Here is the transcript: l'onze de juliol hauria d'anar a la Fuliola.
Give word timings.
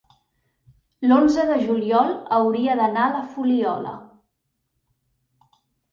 l'onze 1.09 1.43
de 1.49 1.57
juliol 1.67 2.09
hauria 2.37 2.77
d'anar 2.81 3.05
a 3.11 3.15
la 3.19 3.23
Fuliola. 3.35 3.95